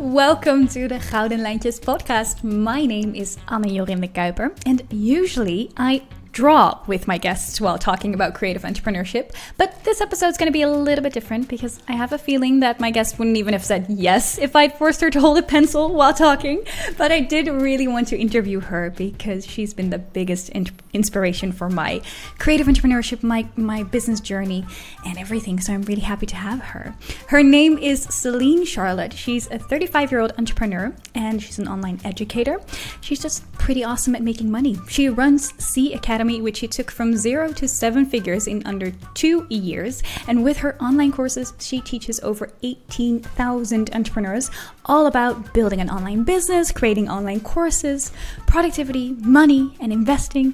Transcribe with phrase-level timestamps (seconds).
[0.00, 2.42] Welcome to the Gouden Lijntjes podcast.
[2.42, 6.00] My name is Anne Jorim de Kuiper, and usually I
[6.32, 9.34] draw with my guests while talking about creative entrepreneurship.
[9.56, 12.18] But this episode is going to be a little bit different because I have a
[12.18, 15.38] feeling that my guest wouldn't even have said yes if I'd forced her to hold
[15.38, 16.62] a pencil while talking.
[16.96, 21.52] But I did really want to interview her because she's been the biggest in- inspiration
[21.52, 22.00] for my
[22.38, 24.64] creative entrepreneurship, my, my business journey,
[25.04, 25.60] and everything.
[25.60, 26.94] So I'm really happy to have her.
[27.28, 29.12] Her name is Celine Charlotte.
[29.12, 32.60] She's a 35 year old entrepreneur and she's an online educator.
[33.00, 34.78] She's just pretty awesome at making money.
[34.88, 38.90] She runs C Academy Academy, which she took from zero to seven figures in under
[39.14, 40.02] two years.
[40.28, 44.50] And with her online courses, she teaches over 18,000 entrepreneurs
[44.84, 48.12] all about building an online business, creating online courses,
[48.46, 50.52] productivity, money, and investing.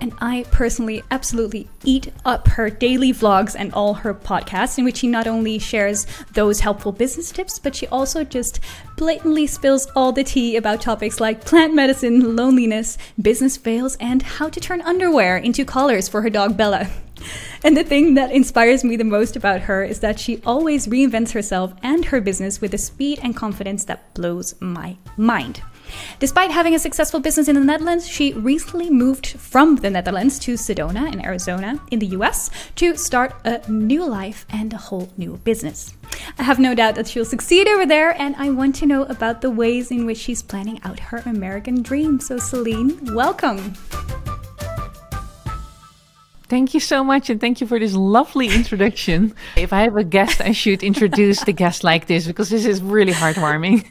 [0.00, 4.98] And I personally absolutely eat up her daily vlogs and all her podcasts, in which
[4.98, 8.60] she not only shares those helpful business tips, but she also just
[8.96, 14.48] blatantly spills all the tea about topics like plant medicine, loneliness, business fails, and how
[14.48, 16.86] to turn under underwear into collars for her dog Bella.
[17.64, 21.32] And the thing that inspires me the most about her is that she always reinvents
[21.32, 25.62] herself and her business with a speed and confidence that blows my mind.
[26.20, 30.54] Despite having a successful business in the Netherlands, she recently moved from the Netherlands to
[30.54, 35.38] Sedona in Arizona in the US to start a new life and a whole new
[35.38, 35.94] business.
[36.38, 39.40] I have no doubt that she'll succeed over there, and I want to know about
[39.40, 42.20] the ways in which she's planning out her American dream.
[42.20, 43.74] So, Celine, welcome.
[46.48, 49.34] Thank you so much, and thank you for this lovely introduction.
[49.56, 52.80] if I have a guest, I should introduce the guest like this because this is
[52.80, 53.86] really heartwarming.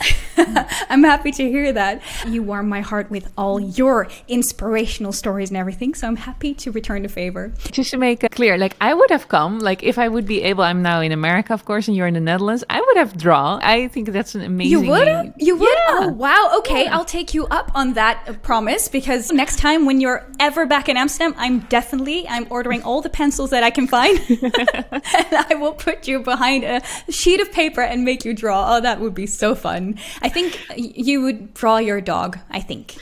[0.90, 2.02] I'm happy to hear that.
[2.26, 6.70] You warm my heart with all your inspirational stories and everything, so I'm happy to
[6.70, 7.52] return the favor.
[7.70, 10.42] Just to make it clear, like I would have come, like if I would be
[10.42, 13.16] able, I'm now in America, of course, and you're in the Netherlands, I would have
[13.16, 13.60] drawn.
[13.62, 14.84] I think that's an amazing.
[14.84, 15.34] You would?
[15.38, 15.68] You would?
[15.68, 15.84] Yeah.
[15.88, 16.52] Oh, wow.
[16.58, 16.96] Okay, yeah.
[16.96, 20.88] I'll take you up on that uh, promise because next time when you're ever back
[20.88, 25.54] in Amsterdam, I'm definitely, I'm ordering all the pencils that I can find and I
[25.54, 28.76] will put you behind a sheet of paper and make you draw.
[28.76, 29.98] Oh, that would be so fun.
[30.22, 32.96] I think you would draw your dog, I think.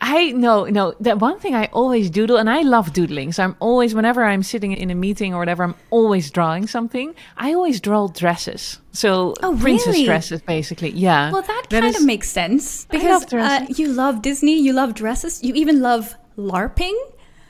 [0.00, 3.32] I know, no, that one thing I always doodle, and I love doodling.
[3.32, 7.14] So I'm always, whenever I'm sitting in a meeting or whatever, I'm always drawing something.
[7.36, 8.78] I always draw dresses.
[8.92, 10.04] So oh, princess really?
[10.04, 10.90] dresses, basically.
[10.90, 11.32] Yeah.
[11.32, 14.72] Well, that, that kind is, of makes sense because love uh, you love Disney, you
[14.74, 16.96] love dresses, you even love LARPing.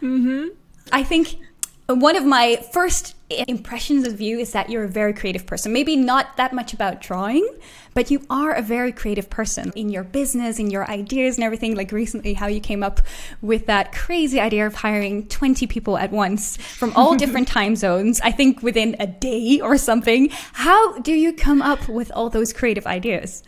[0.01, 0.49] Mm-hmm.
[0.93, 1.37] I think
[1.89, 5.73] one of my first impressions of you is that you're a very creative person.
[5.73, 7.49] Maybe not that much about drawing,
[7.95, 11.77] but you are a very creative person in your business, in your ideas and everything.
[11.77, 13.01] Like recently, how you came up
[13.41, 18.21] with that crazy idea of hiring 20 people at once from all different time zones,
[18.21, 20.31] I think within a day or something.
[20.53, 23.43] How do you come up with all those creative ideas?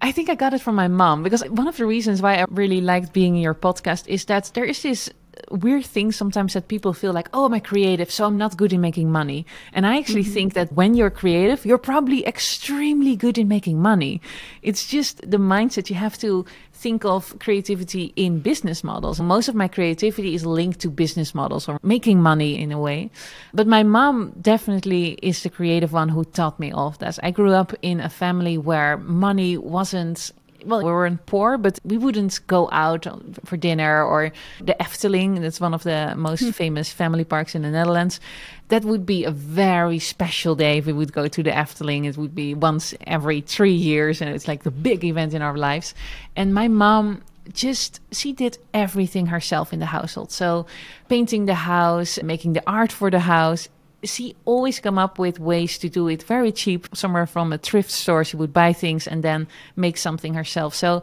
[0.00, 2.46] I think I got it from my mom because one of the reasons why I
[2.50, 5.08] really liked being in your podcast is that there is this
[5.52, 8.72] weird thing sometimes that people feel like, oh, I'm a creative, so I'm not good
[8.72, 9.46] in making money.
[9.72, 10.32] And I actually mm-hmm.
[10.32, 14.20] think that when you're creative, you're probably extremely good in making money.
[14.62, 19.20] It's just the mindset you have to think of creativity in business models.
[19.20, 23.10] Most of my creativity is linked to business models or making money in a way.
[23.54, 27.20] But my mom definitely is the creative one who taught me all of this.
[27.22, 30.32] I grew up in a family where money wasn't
[30.64, 33.06] well, we weren't poor, but we wouldn't go out
[33.44, 35.40] for dinner or the Efteling.
[35.40, 36.50] That's one of the most hmm.
[36.50, 38.20] famous family parks in the Netherlands.
[38.68, 42.06] That would be a very special day if we would go to the Efteling.
[42.06, 45.56] It would be once every three years, and it's like the big event in our
[45.56, 45.94] lives.
[46.36, 50.64] And my mom just she did everything herself in the household so
[51.08, 53.68] painting the house making the art for the house
[54.04, 56.88] she always come up with ways to do it very cheap.
[56.94, 59.46] Somewhere from a thrift store she would buy things and then
[59.76, 60.74] make something herself.
[60.74, 61.02] So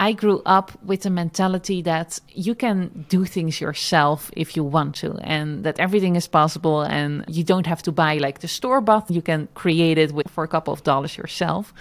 [0.00, 4.94] i grew up with the mentality that you can do things yourself if you want
[4.94, 8.80] to and that everything is possible and you don't have to buy like the store
[8.80, 9.10] bought.
[9.10, 11.74] You can create it with, for a couple of dollars yourself.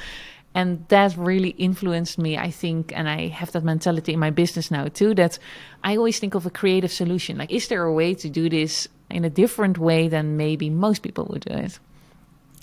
[0.55, 4.71] And that really influenced me i think and i have that mentality in my business
[4.71, 5.37] now too that
[5.83, 7.37] i always think of a creative solution.
[7.37, 11.01] Like is there a way to do this in a different way than maybe most
[11.01, 11.79] people would do it.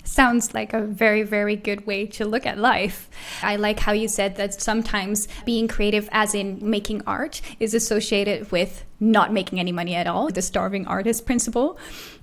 [0.03, 3.09] Sounds like a very, very good way to look at life.
[3.41, 8.51] I like how you said that sometimes being creative, as in making art, is associated
[8.51, 11.79] with not making any money at all, the starving artist principle.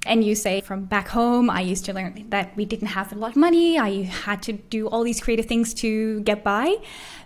[0.07, 3.17] And you say, from back home, I used to learn that we didn't have a
[3.17, 3.81] lot of money.
[3.81, 6.77] I had to do all these creative things to get by.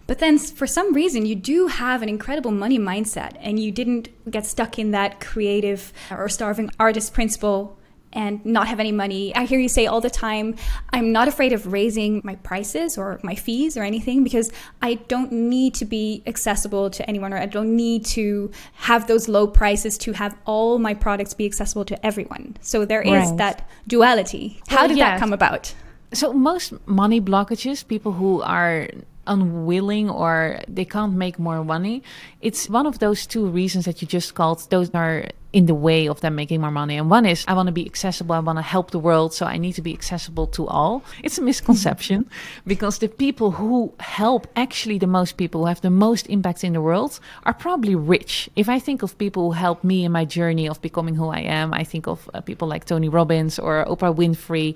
[0.06, 4.08] But then for some reason, you do have an incredible money mindset and you didn't
[4.30, 7.76] get stuck in that creative or starving artist principle
[8.12, 9.34] and not have any money.
[9.34, 10.54] I hear you say all the time,
[10.90, 14.50] I'm not afraid of raising my prices or my fees or anything because
[14.80, 19.28] I don't need to be accessible to anyone or I don't need to have those
[19.28, 22.56] low prices to have all my products be accessible to everyone.
[22.62, 23.36] So there is Right.
[23.38, 24.60] that duality.
[24.68, 25.10] How Well, did yeah.
[25.10, 25.74] that come about?
[26.14, 28.88] So most money blockages, people who are
[29.26, 32.02] unwilling or they can't make more money,
[32.40, 34.68] it's one of those two reasons that you just called.
[34.70, 36.98] Those are in the way of them making more money.
[36.98, 38.34] And one is I want to be accessible.
[38.34, 39.32] I want to help the world.
[39.32, 41.02] So I need to be accessible to all.
[41.22, 42.28] It's a misconception
[42.66, 46.74] because the people who help actually the most people who have the most impact in
[46.74, 48.50] the world are probably rich.
[48.54, 51.40] If I think of people who helped me in my journey of becoming who I
[51.40, 54.74] am, I think of uh, people like Tony Robbins or Oprah Winfrey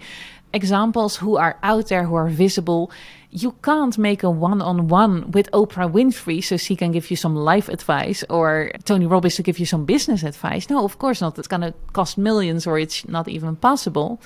[0.53, 2.91] examples who are out there who are visible.
[3.31, 7.69] You can't make a one-on-one with oprah winfrey so she can give you some life
[7.69, 10.69] advice or tony robbins to give you some business advice.
[10.69, 11.39] No of course not.
[11.39, 14.21] It's going to cost millions or it's not even possible.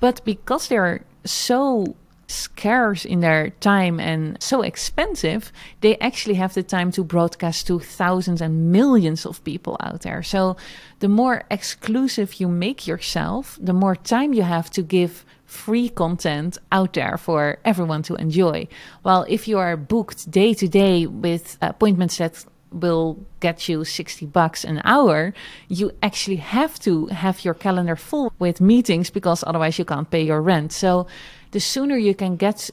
[0.00, 1.94] But because they're so
[2.26, 7.78] scarce in their time and so expensive, they actually have the time to broadcast to
[7.80, 10.22] thousands and millions of people out there.
[10.22, 10.56] So
[11.00, 16.58] the more exclusive you make yourself, the more time you have to give free content
[16.70, 18.68] out there for everyone to enjoy.
[19.02, 24.26] While if you are booked day to day with appointments that will get you 60
[24.26, 25.34] bucks an hour,
[25.68, 30.22] you actually have to have your calendar full with meetings because otherwise you can't pay
[30.22, 30.72] your rent.
[30.72, 31.08] So
[31.50, 32.70] the sooner you can get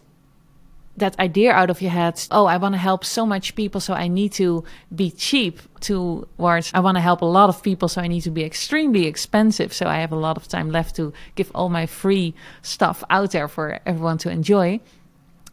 [0.98, 3.94] that idea out of your head, oh, I want to help so much people, so
[3.94, 4.64] I need to
[4.94, 8.32] be cheap, towards I want to help a lot of people, so I need to
[8.32, 9.74] be extremely expensive.
[9.74, 13.32] So I have a lot of time left to give all my free stuff out
[13.32, 14.80] there for everyone to enjoy.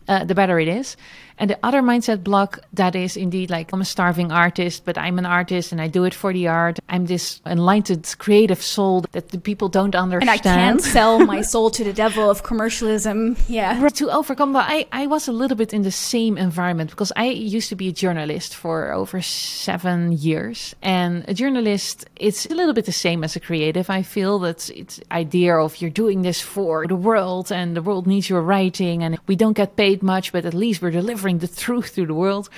[0.08, 0.96] Uh, the better it is.
[1.38, 5.18] And the other mindset block that is indeed like I'm a starving artist, but I'm
[5.18, 6.78] an artist and I do it for the art.
[6.88, 10.40] I'm this enlightened creative soul that the people don't understand.
[10.44, 10.48] And.
[10.48, 13.36] I can't sell my soul to the devil of commercialism.
[13.48, 13.82] Yeah.
[13.82, 17.12] Right, to overcome that, I, I was a little bit in the same environment because
[17.16, 20.74] I used to be a journalist for over seven years.
[20.82, 23.90] And a journalist, it's a little bit the same as a creative.
[23.90, 28.06] I feel that it's idea of you're doing this for the world and the world
[28.06, 31.48] needs your writing and we don't get paid much, but at least we're delivering the
[31.64, 32.48] truth to the world.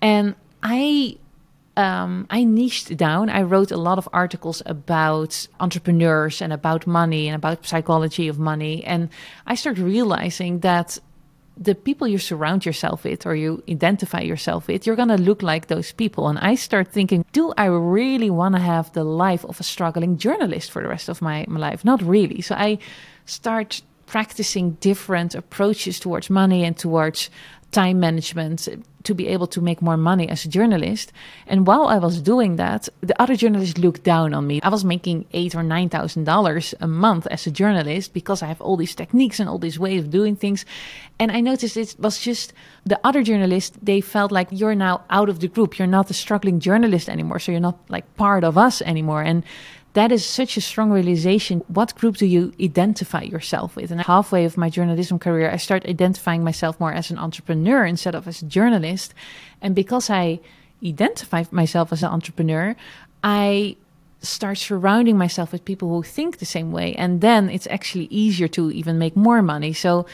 [0.00, 1.18] And I
[1.76, 3.28] um, I niched down.
[3.28, 8.38] I wrote a lot of articles about entrepreneurs and about money and about psychology of
[8.38, 8.82] money.
[8.84, 9.10] And
[9.46, 10.98] I started realizing that
[11.58, 15.42] the people you surround yourself with or you identify yourself with, you're going to look
[15.42, 16.28] like those people.
[16.28, 20.18] And I start thinking, do I really want to have the life of a struggling
[20.18, 21.84] journalist for the rest of my, my life?
[21.84, 22.42] Not really.
[22.42, 22.78] So I
[23.24, 27.30] start practicing different approaches towards money and towards
[27.72, 28.68] time management
[29.06, 31.12] to be able to make more money as a journalist.
[31.46, 34.60] And while I was doing that, the other journalists looked down on me.
[34.62, 38.46] I was making eight or nine thousand dollars a month as a journalist because I
[38.46, 40.64] have all these techniques and all these ways of doing things.
[41.20, 42.52] And I noticed it was just
[42.84, 45.78] the other journalists, they felt like you're now out of the group.
[45.78, 47.38] You're not a struggling journalist anymore.
[47.38, 49.22] So you're not like part of us anymore.
[49.22, 49.44] And
[49.96, 51.64] that is such a strong realization.
[51.68, 53.90] What group do you identify yourself with?
[53.90, 58.14] And halfway of my journalism career, I start identifying myself more as an entrepreneur instead
[58.14, 59.14] of as a journalist.
[59.62, 60.40] And because I
[60.84, 62.76] identify myself as an entrepreneur,
[63.24, 63.76] I
[64.20, 66.94] start surrounding myself with people who think the same way.
[66.96, 69.72] And then it's actually easier to even make more money.
[69.72, 70.04] So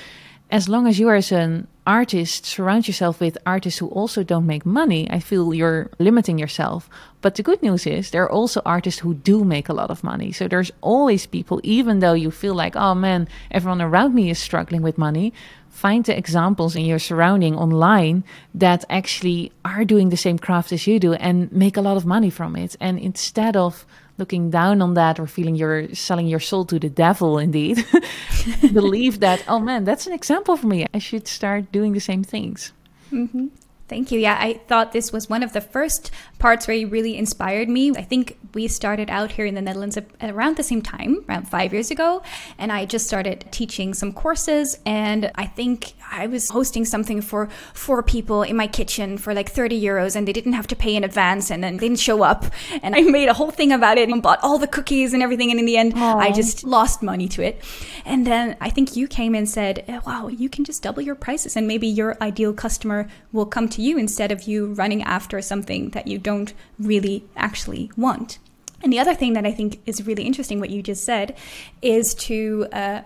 [0.49, 4.47] as long as you are as an artist surround yourself with artists who also don't
[4.47, 5.11] make money.
[5.11, 6.89] I feel you're limiting yourself.
[7.21, 10.05] But the good news is there are also artists who do make a lot of
[10.05, 10.33] money.
[10.33, 14.39] So there's always people even though you feel like oh man everyone around me is
[14.39, 15.33] struggling with money
[15.73, 18.23] find the examples in your surrounding online
[18.55, 22.05] that actually are doing the same craft as you do and make a lot of
[22.05, 22.77] money from it.
[22.79, 23.87] And instead of
[24.19, 27.85] looking down on that or feeling you're selling your soul to the devil indeed
[28.73, 32.23] believe that oh man that's an example for me i should start doing the same
[32.23, 32.73] things
[33.13, 33.49] Mm-hmm.
[33.93, 34.19] Thank you.
[34.19, 37.91] Yeah, I thought this was one of the first parts where you really inspired me.
[37.91, 41.47] I think we started out here in the Netherlands at around the same time, around
[41.51, 42.23] five years ago.
[42.57, 44.79] And I just started teaching some courses.
[44.87, 49.51] And I think I was hosting something for four people in my kitchen for like
[49.51, 52.23] 30 euros, and they didn't have to pay in advance and then they didn't show
[52.23, 52.47] up.
[52.83, 55.51] And I made a whole thing about it and bought all the cookies and everything.
[55.51, 57.63] And in the end, I just lost money to it.
[58.07, 61.15] And then I think you came and said, "Eh, wow, you can just double your
[61.15, 65.41] prices, and maybe your ideal customer will come to you instead of you running after
[65.43, 68.39] something that you don't really actually want.
[68.83, 71.37] And the other thing that I think is really interesting, what you just said,
[71.83, 73.03] is to uh,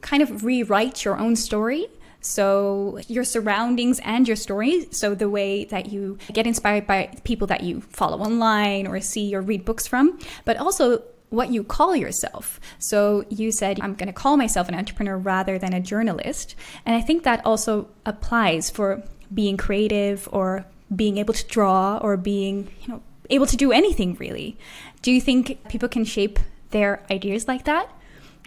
[0.00, 1.86] kind of rewrite your own story.
[2.24, 4.86] So, your surroundings and your story.
[4.92, 9.34] So, the way that you get inspired by people that you follow online or see
[9.34, 11.02] or read books from, but also
[11.32, 12.60] what you call yourself.
[12.78, 16.54] So you said, I'm going to call myself an entrepreneur rather than a journalist.
[16.84, 19.02] And I think that also applies for
[19.34, 24.14] being creative or being able to draw or being, you know, able to do anything
[24.16, 24.56] really.
[25.00, 26.38] Do you think people can shape
[26.70, 27.88] their ideas like that?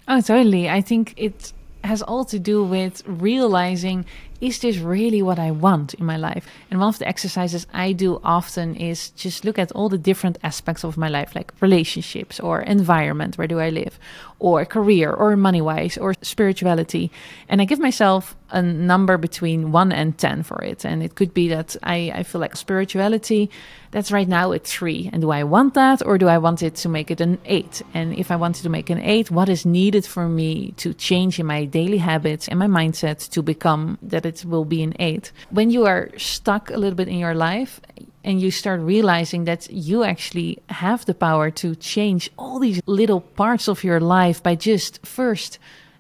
[0.08, 0.70] Oh, totally.
[0.70, 4.06] I think it has all to do with realizing
[4.42, 6.48] is this really what I want in my life?
[6.70, 10.38] And one of the exercises I do often is just look at all the different
[10.44, 13.98] aspects of my life, like relationships or environment, where do I live,
[14.40, 17.12] or career, or money wise, or spirituality.
[17.48, 20.86] And I give myself a number between one and 10 for it.
[20.86, 23.50] And it could be that I, I feel like spirituality,
[23.92, 25.10] that's right now a three.
[25.12, 27.82] And do I want that, or do I want it to make it an eight?
[27.94, 31.40] And if I wanted to make an eight, what is needed for me to change
[31.40, 35.32] in my daily habits and my mindset to become that it will be an eight?
[35.50, 37.80] When you are stuck a little bit in your life,
[38.26, 43.22] and you start realizing that you actually have the power to change all these little
[43.22, 45.60] parts of your life by just first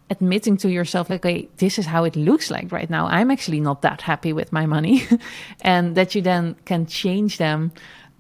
[0.10, 3.82] admitting to yourself okay this is how it looks like right now i'm actually not
[3.82, 5.04] that happy with my money
[5.62, 7.72] and that you then can change them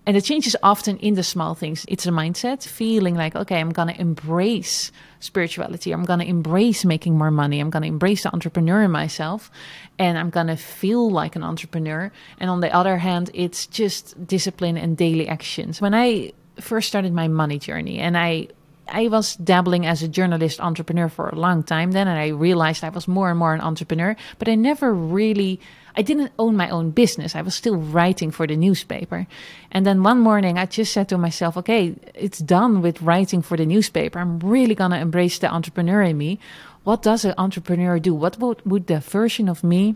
[0.06, 1.86] and the change is often in the small things.
[1.88, 5.92] It's a mindset, feeling like, okay, I'm going to embrace spirituality.
[5.92, 7.60] I'm going to embrace making more money.
[7.60, 9.50] I'm going to embrace the entrepreneur in myself.
[9.98, 12.12] And I'm going to feel like an entrepreneur.
[12.40, 15.82] And on the other hand, it's just discipline and daily actions.
[15.82, 18.48] When I first started my money journey and I
[18.88, 22.84] I was dabbling as a journalist entrepreneur for a long time then, and I realized
[22.84, 25.60] I was more and more an entrepreneur, but I never really,
[25.98, 27.36] I didn't own my own business.
[27.36, 29.28] I was still writing for the newspaper.
[29.72, 33.56] And then one morning I just said to myself, okay, it's done with writing for
[33.58, 34.20] the newspaper.
[34.20, 36.40] I'm really going to embrace the entrepreneur in me.
[36.84, 38.14] What does an entrepreneur do?
[38.14, 39.96] What would, would the version of me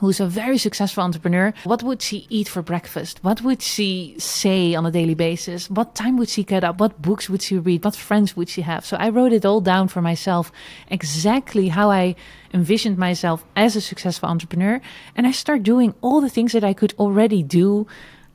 [0.00, 3.18] who's a very successful entrepreneur, what would she eat for breakfast?
[3.22, 5.68] What would she say on a daily basis?
[5.68, 6.80] What time would she get up?
[6.80, 7.84] What books would she read?
[7.84, 8.84] What friends would she have?
[8.86, 10.52] So I wrote it all down for myself,
[10.88, 12.14] exactly how I
[12.54, 14.80] envisioned myself as a successful entrepreneur.
[15.16, 17.86] And I start doing all the things that I could already do.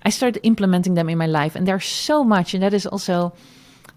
[0.04, 1.56] I started implementing them in my life.
[1.56, 2.54] And there's so much.
[2.54, 3.34] And that is also,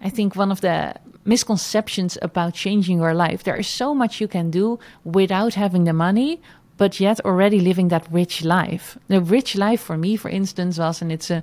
[0.00, 0.94] I think, one of the
[1.24, 3.42] misconceptions about changing your life.
[3.42, 6.40] There is so much you can do without having the money
[6.76, 8.98] but yet already living that rich life.
[9.08, 11.42] The rich life for me, for instance, was, and it's a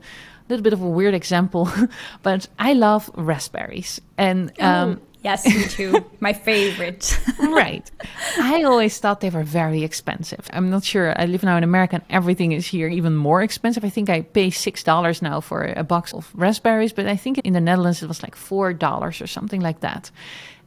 [0.49, 1.69] little bit of a weird example,
[2.23, 4.01] but I love raspberries.
[4.17, 6.05] And um, oh, yes, me too.
[6.19, 7.17] My favorite.
[7.39, 7.89] right.
[8.37, 10.47] I always thought they were very expensive.
[10.53, 11.19] I'm not sure.
[11.19, 13.83] I live now in America and everything is here even more expensive.
[13.83, 17.53] I think I pay $6 now for a box of raspberries, but I think in
[17.53, 20.11] the Netherlands it was like $4 or something like that.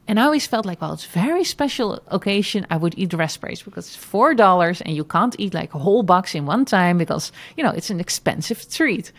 [0.08, 2.66] And I always felt like, well, it's very special occasion.
[2.70, 6.02] I would eat raspberries because it's four dollars, and you can't eat like a whole
[6.02, 9.12] box in one time because you know it's an expensive treat.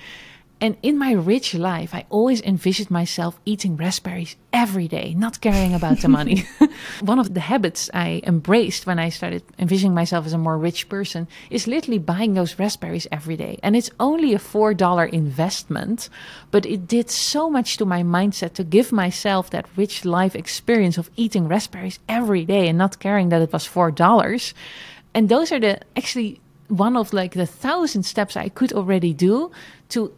[0.60, 5.76] And in my rich life, I always envisioned myself eating raspberries every day, not caring
[5.76, 6.46] about the money.
[7.02, 10.90] One of the habits I embraced when I started envisioning myself as a more rich
[10.90, 13.60] person is literally buying those raspberries every day.
[13.62, 16.10] And it's only a $4 investment,
[16.52, 20.98] but it did so much to my mindset to give myself that rich life experience
[20.98, 24.54] of eating raspberries every day and not caring that it was $4.
[25.14, 29.52] And those are the actually one of like the thousand steps I could already do
[29.90, 30.12] to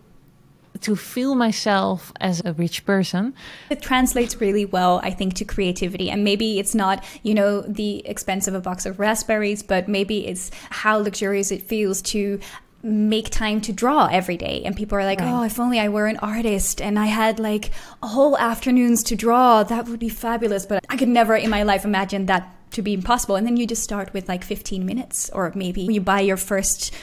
[0.81, 3.33] to feel myself as a rich person.
[3.69, 6.09] It translates really well, I think, to creativity.
[6.09, 10.27] And maybe it's not, you know, the expense of a box of raspberries, but maybe
[10.27, 12.39] it's how luxurious it feels to
[12.81, 15.29] make time to draw every day and people are like right.
[15.29, 17.71] oh if only i were an artist and i had like
[18.01, 21.83] whole afternoons to draw that would be fabulous but i could never in my life
[21.83, 25.51] imagine that to be impossible and then you just start with like 15 minutes or
[25.55, 26.93] maybe you buy your first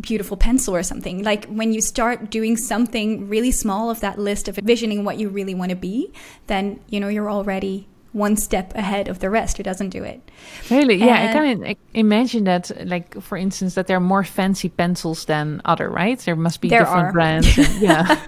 [0.00, 1.22] beautiful pencil or something.
[1.22, 5.28] Like when you start doing something really small of that list of envisioning what you
[5.28, 6.12] really want to be,
[6.46, 10.20] then you know you're already one step ahead of the rest who doesn't do it.
[10.70, 10.96] Really?
[10.96, 15.26] Yeah, and I can imagine that, like for instance, that there are more fancy pencils
[15.26, 16.18] than other, right?
[16.18, 17.12] There must be there different are.
[17.12, 17.58] brands.
[17.58, 18.24] And, yeah.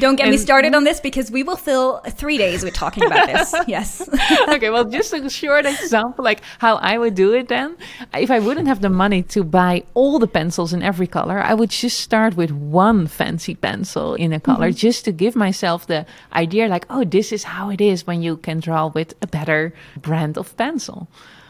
[0.00, 3.04] Don't get and, me started on this because we will fill three days with talking
[3.04, 3.54] about this.
[3.68, 4.08] yes.
[4.48, 4.70] okay.
[4.70, 7.46] Well, just a short example, like how I would do it.
[7.46, 7.76] Then,
[8.14, 11.54] if I wouldn't have the money to buy all the pencils in every color, I
[11.54, 14.86] would just start with one fancy pencil in a color, mm-hmm.
[14.86, 18.36] just to give myself the idea, like, oh, this is how it is when you
[18.36, 21.08] can draw with a better brand of pencil.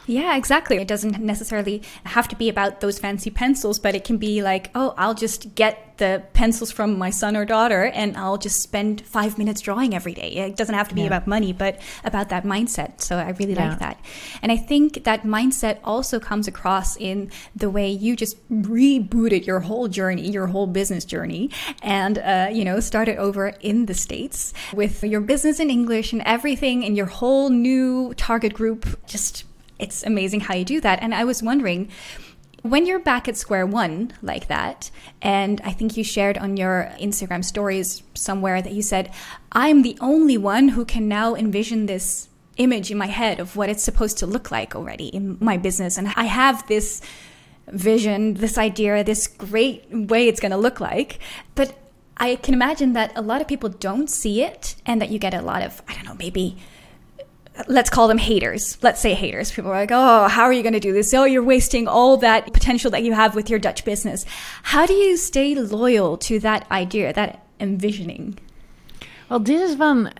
[0.09, 0.77] Yeah, exactly.
[0.77, 4.71] It doesn't necessarily have to be about those fancy pencils, but it can be like,
[4.73, 9.01] oh, I'll just get the pencils from my son or daughter and I'll just spend
[9.01, 10.31] five minutes drawing every day.
[10.31, 11.07] It doesn't have to be yeah.
[11.07, 13.01] about money, but about that mindset.
[13.01, 13.69] So I really yeah.
[13.69, 13.99] like that.
[14.41, 19.59] And I think that mindset also comes across in the way you just rebooted your
[19.59, 21.51] whole journey, your whole business journey,
[21.83, 26.23] and, uh, you know, started over in the States with your business in English and
[26.25, 29.05] everything and your whole new target group.
[29.05, 29.43] Just,
[29.79, 31.01] it's amazing how you do that.
[31.01, 31.89] And I was wondering,
[32.61, 36.91] when you're back at square one like that, and I think you shared on your
[36.99, 39.11] Instagram stories somewhere that you said,
[39.51, 43.69] I'm the only one who can now envision this image in my head of what
[43.69, 45.97] it's supposed to look like already in my business.
[45.97, 47.01] And I have this
[47.67, 51.19] vision, this idea, this great way it's going to look like.
[51.55, 51.77] But
[52.17, 55.33] I can imagine that a lot of people don't see it and that you get
[55.33, 56.57] a lot of, I don't know, maybe
[57.67, 58.77] let's call them haters.
[58.81, 59.51] Let's say haters.
[59.51, 61.13] People are like, oh, how are you going to do this?
[61.13, 64.25] Oh, you're wasting all that potential that you have with your Dutch business.
[64.63, 68.39] How do you stay loyal to that idea, that envisioning?
[69.29, 70.11] Well, this is one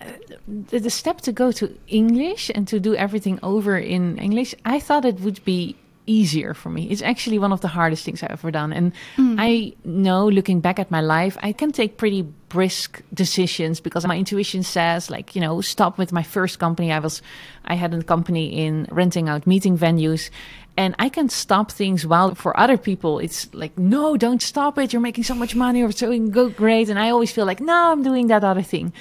[0.47, 4.53] the step to go to English and to do everything over in English.
[4.65, 6.89] I thought it would be easier for me.
[6.89, 8.73] It's actually one of the hardest things I've ever done.
[8.73, 9.35] And mm.
[9.37, 14.17] I know looking back at my life, I can take pretty brisk decisions because my
[14.17, 16.91] intuition says like, you know, stop with my first company.
[16.91, 17.21] I was
[17.65, 20.29] I had a company in renting out meeting venues
[20.75, 24.91] and I can stop things while for other people it's like, no, don't stop it.
[24.91, 26.89] You're making so much money or so go great.
[26.89, 28.93] And I always feel like, no, I'm doing that other thing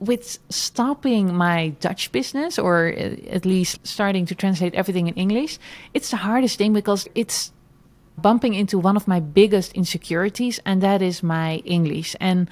[0.00, 5.58] with stopping my Dutch business, or at least starting to translate everything in English,
[5.92, 7.52] it's the hardest thing because it's
[8.20, 12.16] bumping into one of my biggest insecurities, and that is my English.
[12.18, 12.48] And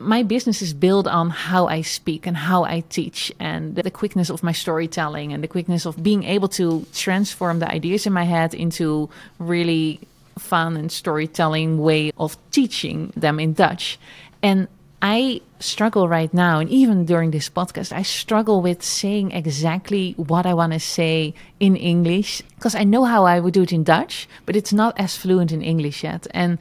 [0.00, 4.30] my business is built on how I speak and how I teach, and the quickness
[4.30, 8.24] of my storytelling, and the quickness of being able to transform the ideas in my
[8.24, 10.00] head into really
[10.38, 13.98] fun and storytelling way of teaching them in Dutch.
[14.42, 14.68] And
[15.02, 20.46] I struggle right now, and even during this podcast, I struggle with saying exactly what
[20.46, 23.84] I want to say in English because I know how I would do it in
[23.84, 26.26] Dutch, but it's not as fluent in English yet.
[26.32, 26.58] And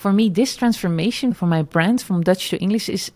[0.00, 3.12] for me, this transformation for my brand from Dutch to English is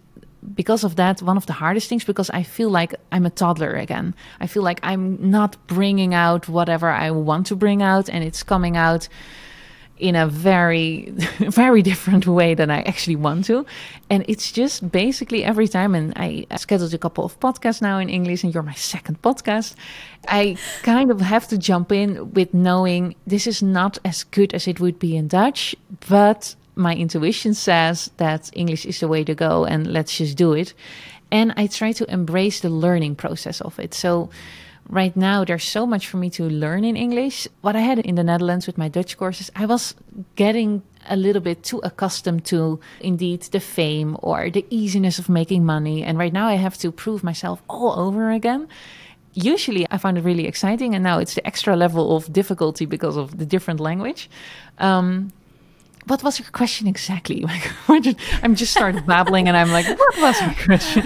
[0.55, 3.73] because of that one of the hardest things because I feel like I'm a toddler
[3.73, 4.15] again.
[4.39, 8.43] I feel like I'm not bringing out whatever I want to bring out, and it's
[8.43, 9.09] coming out
[9.97, 13.65] in a very very different way than I actually want to
[14.11, 18.09] and it's just basically every time and I scheduled a couple of podcasts now in
[18.09, 19.77] English and you're my second podcast
[20.27, 24.67] I kind of have to jump in with knowing this is not as good as
[24.67, 25.77] it would be in Dutch
[26.09, 30.53] but my intuition says that English is the way to go and let's just do
[30.53, 30.75] it
[31.31, 34.31] and I try to embrace the learning process of it so
[34.89, 37.49] right now there's so much for me to learn in English.
[37.63, 39.95] What I had in the Netherlands with my Dutch courses, I was
[40.37, 45.65] getting a little bit too accustomed to indeed the fame or the easiness of making
[45.65, 46.03] money.
[46.03, 48.69] And right now I have to prove myself all over again.
[49.35, 53.17] Usually I find it really exciting, and now it's the extra level of difficulty because
[53.17, 54.31] of the different language.
[54.79, 55.33] Um,
[56.07, 57.45] what was your question exactly?
[58.43, 61.05] I'm just started babbling and I'm like, what was your question?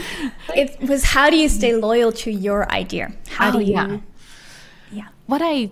[0.54, 3.12] It was how do you stay loyal to your idea?
[3.28, 3.98] How oh, do you yeah.
[4.92, 5.08] yeah.
[5.26, 5.70] What I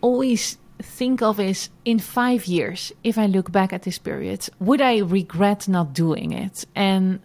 [0.00, 4.80] always think of is in five years, if I look back at this period, would
[4.80, 6.64] I regret not doing it?
[6.74, 7.20] And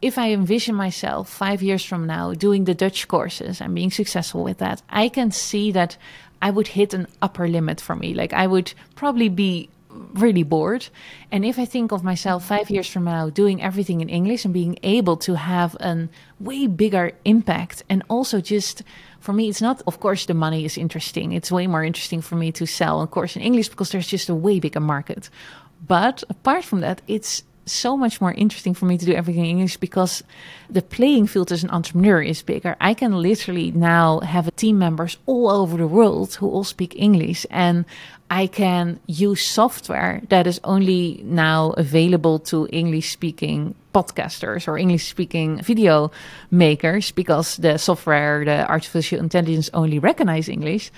[0.00, 4.42] if I envision myself five years from now doing the Dutch courses and being successful
[4.42, 5.96] with that, I can see that
[6.40, 8.14] I would hit an upper limit for me.
[8.14, 9.68] Like I would probably be
[10.14, 10.88] really bored.
[11.30, 14.54] And if I think of myself five years from now doing everything in English and
[14.54, 16.08] being able to have a
[16.40, 18.82] way bigger impact, and also just
[19.20, 21.32] for me, it's not, of course, the money is interesting.
[21.32, 24.28] It's way more interesting for me to sell a course in English because there's just
[24.28, 25.30] a way bigger market.
[25.86, 29.50] But apart from that, it's so much more interesting for me to do everything in
[29.50, 30.22] English because
[30.68, 32.76] the playing field as an entrepreneur is bigger.
[32.80, 37.46] I can literally now have team members all over the world who all speak English
[37.50, 37.84] and
[38.30, 45.08] I can use software that is only now available to English speaking podcasters or English
[45.10, 46.10] speaking video
[46.50, 50.90] makers because the software, the artificial intelligence only recognize English.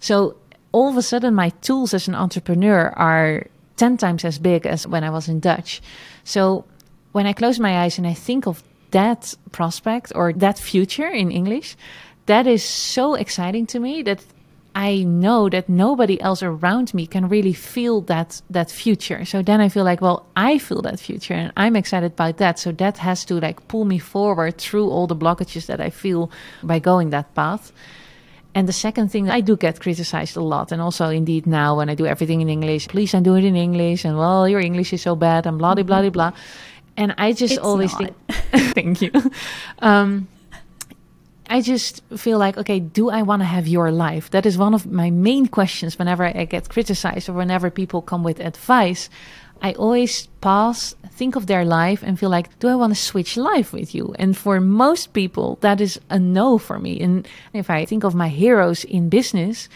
[0.00, 0.36] So
[0.72, 3.46] all of a sudden my tools as an entrepreneur are
[3.80, 5.80] 10 times as big as when I was in Dutch.
[6.22, 6.66] So
[7.12, 11.30] when I close my eyes and I think of that prospect or that future in
[11.30, 11.76] English,
[12.26, 14.22] that is so exciting to me that
[14.74, 19.24] I know that nobody else around me can really feel that that future.
[19.24, 22.58] So then I feel like, well, I feel that future and I'm excited about that.
[22.58, 26.30] So that has to like pull me forward through all the blockages that I feel
[26.62, 27.72] by going that path.
[28.54, 30.72] And the second thing, I do get criticized a lot.
[30.72, 33.54] And also, indeed, now when I do everything in English, please don't do it in
[33.54, 34.04] English.
[34.04, 36.32] And well, your English is so bad and blah, blah, blah, blah.
[36.96, 38.12] And I just It's always not.
[38.28, 39.10] think, thank you.
[39.78, 40.26] Um,
[41.48, 44.30] I just feel like, okay, do I want to have your life?
[44.30, 48.22] That is one of my main questions whenever I get criticized or whenever people come
[48.22, 49.10] with advice.
[49.62, 53.36] I always pause, think of their life, and feel like, do I want to switch
[53.36, 54.14] life with you?
[54.18, 57.00] And for most people, that is a no for me.
[57.00, 59.68] And if I think of my heroes in business,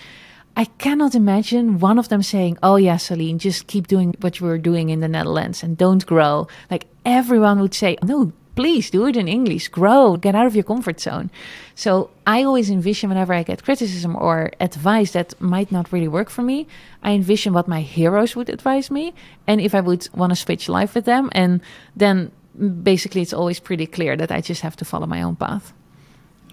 [0.57, 4.47] I cannot imagine one of them saying, Oh, yeah, Celine, just keep doing what you
[4.47, 6.47] were doing in the Netherlands and don't grow.
[6.71, 10.65] Like everyone would say, No, please do it in English, grow, get out of your
[10.65, 11.31] comfort zone.
[11.75, 16.31] So I always envision whenever I get criticism or advice that might not really work
[16.31, 16.67] for me,
[17.03, 19.15] I envision what my heroes would advise me
[19.47, 21.31] and if I would want to switch life with them.
[21.33, 21.61] And
[21.97, 22.31] then
[22.83, 25.73] basically it's always pretty clear that I just have to follow my own path.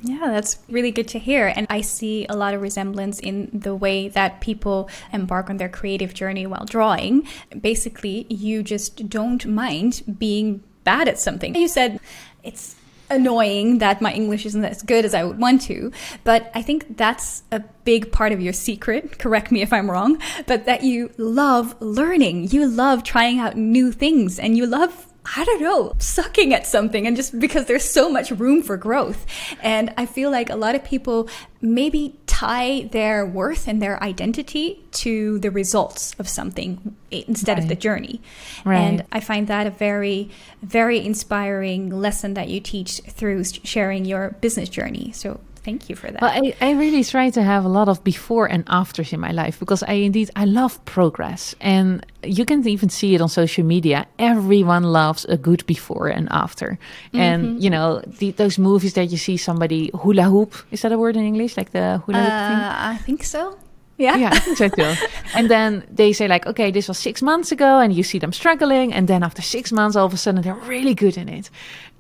[0.04, 1.54] Yeah, that's really good to hear.
[1.56, 5.70] And I see a lot of resemblance in the way that people embark on their
[5.70, 7.28] creative journey while drawing.
[7.60, 11.56] Basically, you just don't mind being bad at something.
[11.56, 12.00] You said
[12.44, 12.76] it's
[13.12, 15.92] annoying that my English isn't as good as I would want to,
[16.24, 19.20] but I think that's a big part of your secret.
[19.20, 22.50] Correct me if I'm wrong, but that you love learning.
[22.52, 27.08] You love trying out new things and you love I don't know, sucking at something
[27.08, 29.26] and just because there's so much room for growth.
[29.62, 31.30] And I feel like a lot of people
[31.62, 37.76] maybe tie their worth and their identity to the results of something instead of the
[37.76, 38.20] journey.
[38.66, 38.80] Right.
[38.80, 44.32] And I find that a very, very inspiring lesson that you teach through sharing your
[44.42, 45.12] business journey.
[45.14, 46.22] So thank you for that.
[46.22, 49.32] Well, I, I really try to have a lot of before and afters in my
[49.32, 53.64] life because I indeed I love progress and you can even see it on social
[53.64, 54.06] media.
[54.20, 56.78] Everyone loves a good before and after,
[57.14, 60.54] and you know the, those movies that you see somebody hula hoop.
[60.72, 61.58] Is that a word in English?
[61.58, 62.60] Like the hula hoop thing?
[62.60, 63.58] uh, I think so.
[63.98, 64.18] Yeah.
[64.18, 64.94] Yeah, I think so too.
[65.36, 68.34] and then they say like, okay, this was six months ago, and you see them
[68.34, 71.50] struggling, and then after six months, all of a sudden they're really good in it.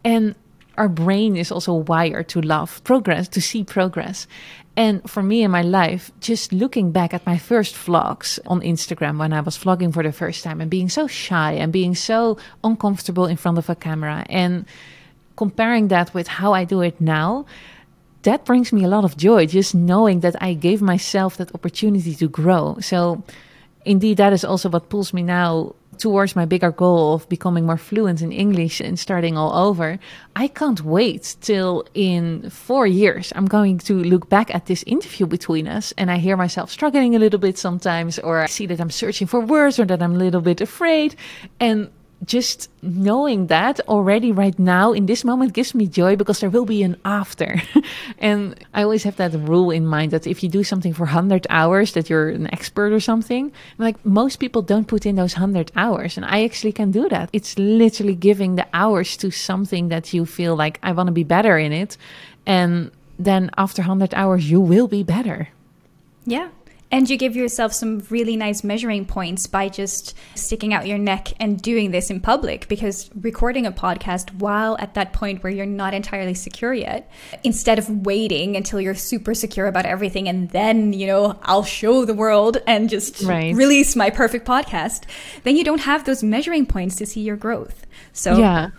[0.03, 0.33] And
[0.77, 4.27] our brain is also wired to love progress, to see progress.
[4.77, 9.19] And for me in my life, just looking back at my first vlogs on Instagram
[9.19, 12.37] when I was vlogging for the first time and being so shy and being so
[12.63, 14.65] uncomfortable in front of a camera and
[15.35, 17.45] comparing that with how I do it now,
[18.23, 22.15] that brings me a lot of joy just knowing that I gave myself that opportunity
[22.15, 22.77] to grow.
[22.79, 23.23] So,
[23.83, 27.77] indeed, that is also what pulls me now towards my bigger goal of becoming more
[27.77, 29.99] fluent in English and starting all over.
[30.35, 35.27] I can't wait till in four years I'm going to look back at this interview
[35.27, 38.81] between us and I hear myself struggling a little bit sometimes, or I see that
[38.81, 41.15] I'm searching for words or that I'm a little bit afraid.
[41.59, 41.89] And
[42.25, 46.65] just knowing that already right now in this moment gives me joy because there will
[46.65, 47.61] be an after.
[48.19, 51.47] and I always have that rule in mind that if you do something for 100
[51.49, 53.51] hours, that you're an expert or something.
[53.77, 57.29] Like most people don't put in those 100 hours, and I actually can do that.
[57.33, 61.23] It's literally giving the hours to something that you feel like I want to be
[61.23, 61.97] better in it.
[62.45, 65.49] And then after 100 hours, you will be better.
[66.25, 66.49] Yeah.
[66.91, 71.29] And you give yourself some really nice measuring points by just sticking out your neck
[71.39, 75.65] and doing this in public because recording a podcast while at that point where you're
[75.65, 77.09] not entirely secure yet,
[77.43, 82.03] instead of waiting until you're super secure about everything and then, you know, I'll show
[82.03, 83.55] the world and just Right.
[83.55, 85.03] release my perfect podcast,
[85.43, 87.85] then you don't have those measuring points to see your growth.
[88.11, 88.71] So, Yeah.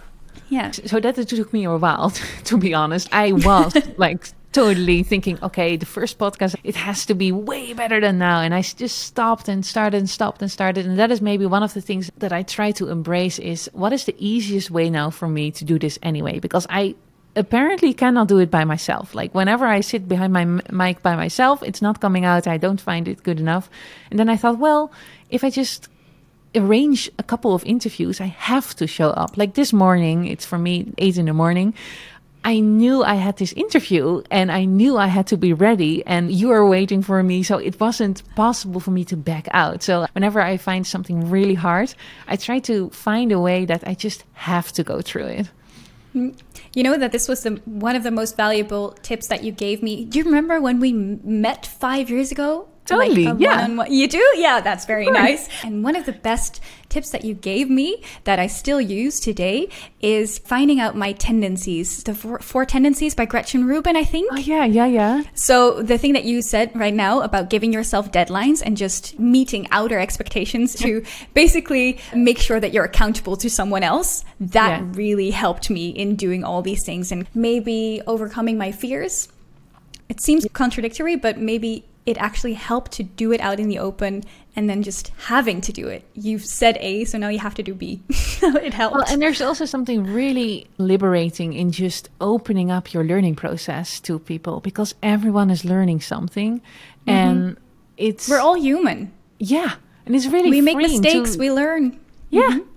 [0.51, 0.71] yeah.
[0.73, 2.11] so that took me a while
[2.45, 7.15] to be honest i was like totally thinking okay the first podcast it has to
[7.15, 8.41] be way better than now.
[8.41, 10.87] And I just stopped and started and stopped and started.
[10.87, 13.93] And that is maybe one of the things that i try to embrace is what
[13.93, 16.39] is the easiest way now for me to do this anyway?
[16.39, 16.95] Because i
[17.35, 19.15] apparently cannot do it by myself.
[19.15, 22.47] Like whenever i sit behind my mic by myself it's not coming out.
[22.47, 23.71] I don't find it good enough.
[24.11, 24.93] And then i thought well
[25.31, 25.89] if i just
[26.55, 29.37] arrange a couple of interviews, I have to show up.
[29.39, 31.75] Like this morning, it's for me eight in the morning.
[32.45, 36.31] I knew I had this interview and I knew I had to be ready and
[36.31, 37.43] you were waiting for me.
[37.43, 39.83] So it wasn't possible for me to back out.
[39.83, 41.95] So whenever I find something really hard,
[42.27, 45.51] I try to find a way that I just have to go through it.
[46.15, 46.37] Mm,
[46.75, 49.83] you know that this was the one of the most valuable tips that you gave
[49.83, 50.05] me.
[50.05, 52.69] Do you remember when we met five years ago?
[52.85, 53.63] Totally, a yeah.
[53.63, 54.19] one-on-one- You do?
[54.37, 55.49] Yeah, that's very nice.
[55.63, 59.69] And one of the best tips that you gave me that I still use today
[60.01, 62.03] is finding out my tendencies.
[62.03, 64.31] The four, four tendencies by Gretchen Rubin, I think.
[64.33, 65.23] Oh, yeah, yeah, yeah.
[65.35, 69.69] So the thing that you said right now about giving yourself deadlines and just meeting
[69.71, 74.87] outer expectations to basically make sure that you're accountable to someone else, that Yeah.
[74.93, 79.29] really helped me in doing all these things and maybe overcoming my fears.
[80.09, 84.25] It seems contradictory, but maybe it actually helped to do it out in the open
[84.57, 86.05] and then just having to do it.
[86.15, 88.03] You've said A, so now you have to do B.
[88.09, 88.97] it helps.
[88.97, 94.19] Well, and there's also something really liberating in just opening up your learning process to
[94.19, 97.11] people because everyone is learning something mm-hmm.
[97.11, 97.57] and
[97.97, 99.13] it's We're all human.
[99.39, 99.75] Yeah.
[100.05, 102.01] And it's really We make mistakes, to, we learn.
[102.31, 102.43] Yeah.
[102.43, 102.72] Mm-hmm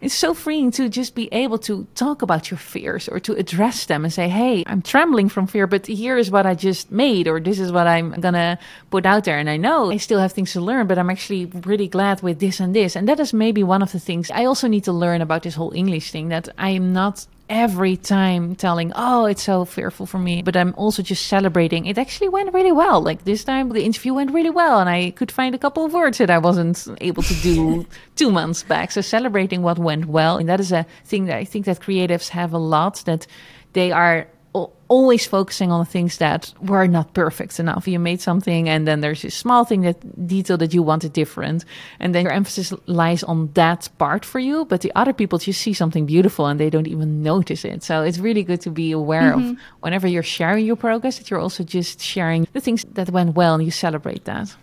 [0.00, 3.84] it's so freeing to just be able to talk about your fears or to address
[3.84, 7.28] them and say, hey, I'm trembling from fear, but here is what I just made,
[7.28, 8.58] or this is what I'm going to
[8.90, 9.38] put out there.
[9.38, 12.38] And I know I still have things to learn, but I'm actually really glad with
[12.38, 12.96] this and this.
[12.96, 15.54] And that is maybe one of the things I also need to learn about this
[15.54, 20.18] whole English thing that I am not every time telling, oh, it's so fearful for
[20.18, 20.40] me.
[20.40, 21.84] But I'm also just celebrating.
[21.84, 23.02] It actually went really well.
[23.02, 25.92] Like this time, the interview went really well, and I could find a couple of
[25.92, 27.84] words that I wasn't able to do
[28.16, 28.92] two months back.
[28.92, 32.28] So celebrating what went well, and that is a thing that I think that creatives
[32.28, 33.02] have a lot.
[33.04, 33.26] That
[33.72, 37.86] they are always focusing on the things that were not perfect enough.
[37.86, 41.64] You made something, and then there's a small thing that detail that you wanted different,
[42.00, 44.64] and then your emphasis lies on that part for you.
[44.64, 47.84] But the other people just see something beautiful and they don't even notice it.
[47.84, 49.50] So it's really good to be aware mm-hmm.
[49.50, 53.36] of whenever you're sharing your progress that you're also just sharing the things that went
[53.36, 54.56] well and you celebrate that.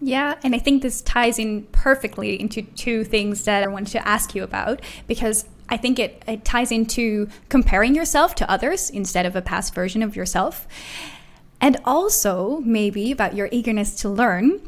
[0.00, 4.06] Yeah, and I think this ties in perfectly into two things that I wanted to
[4.06, 9.26] ask you about because I think it, it ties into comparing yourself to others instead
[9.26, 10.66] of a past version of yourself.
[11.60, 14.60] And also, maybe about your eagerness to learn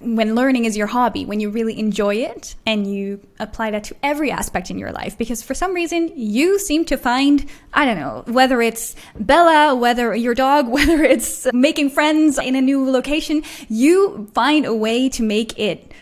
[0.00, 3.96] when learning is your hobby, when you really enjoy it and you apply that to
[4.02, 5.16] every aspect in your life.
[5.16, 10.14] Because for some reason, you seem to find, I don't know, whether it's Bella, whether
[10.14, 15.22] your dog, whether it's making friends in a new location, you find a way to
[15.22, 15.92] make it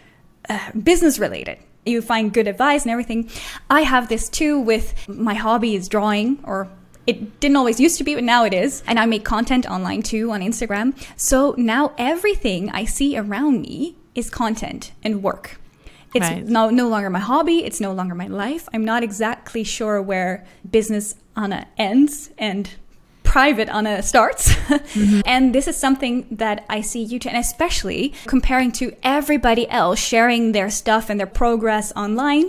[0.49, 3.31] uh, business related you find good advice and everything.
[3.70, 6.68] I have this too with my hobby is drawing or
[7.07, 8.83] it didn't always used to be, but now it is.
[8.87, 10.94] And I make content online too on Instagram.
[11.16, 15.59] So now everything I see around me is content and work.
[16.14, 16.44] It's right.
[16.44, 17.64] no, no longer my hobby.
[17.64, 18.68] It's no longer my life.
[18.72, 22.70] I'm not exactly sure where business Anne ends and
[23.37, 24.49] private Anne starts.
[24.55, 25.20] mm-hmm.
[25.27, 29.99] And this is something that I see you to, and especially comparing to everybody else
[29.99, 32.46] sharing their stuff and their progress online,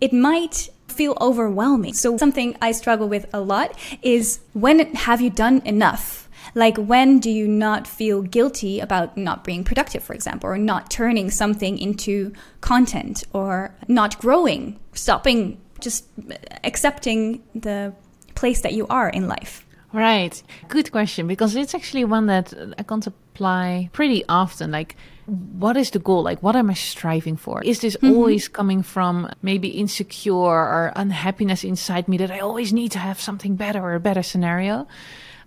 [0.00, 1.92] it might feel overwhelming.
[1.92, 6.28] So something I struggle with a lot is when have you done enough?
[6.54, 10.88] Like when do you not feel guilty about not being productive, for example, or not
[10.88, 16.04] turning something into content or not growing, stopping, just
[16.62, 17.92] accepting the
[18.36, 19.64] place that you are in life?
[19.92, 20.42] Right.
[20.68, 24.70] Good question because it's actually one that I contemplate pretty often.
[24.70, 24.96] Like,
[25.26, 26.22] what is the goal?
[26.22, 27.62] Like, what am I striving for?
[27.62, 28.14] Is this mm-hmm.
[28.14, 33.20] always coming from maybe insecure or unhappiness inside me that I always need to have
[33.20, 34.86] something better or a better scenario?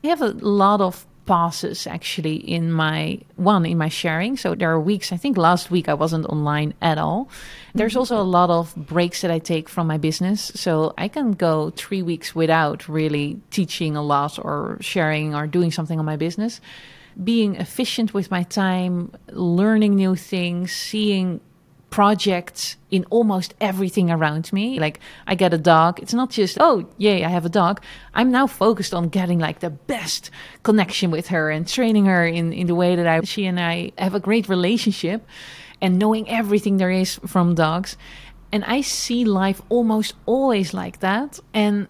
[0.04, 4.38] I have a lot of pauses actually in my one in my sharing.
[4.38, 7.30] So there are weeks i think last week i wasn't online at all.
[7.74, 8.00] There's mm-hmm.
[8.00, 10.52] also a lot of breaks that i take from my business.
[10.56, 15.72] So i can go three weeks without really teaching a lot or sharing or doing
[15.72, 16.62] something on my business.
[17.22, 21.42] Being efficient with my time learning new things seeing
[21.92, 24.80] projects in almost everything around me.
[24.80, 26.00] Like I get a dog.
[26.00, 27.84] It's not just, oh, yay, I have a dog.
[28.16, 30.32] I'm now focused on getting like the best
[30.64, 33.92] connection with her and training her in, in the way that I, she and I
[33.98, 35.28] have a great relationship
[35.82, 37.98] and knowing everything there is from dogs.
[38.54, 41.40] And I see life almost always like that.
[41.54, 41.88] And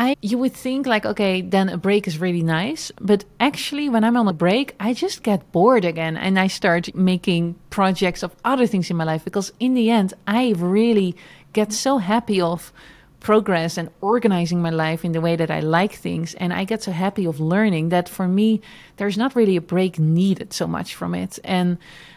[0.00, 4.02] I you would think like okay then a break is really nice but actually when
[4.02, 8.34] I'm on a break I just get bored again and I start making projects of
[8.42, 11.16] other things in my life because in the end I really
[11.52, 12.72] get so happy of
[13.20, 16.82] progress and organizing my life in the way that I like things and I get
[16.82, 18.62] so happy of learning that for me
[18.96, 21.38] there's not really a break needed so much from it.
[21.44, 21.76] And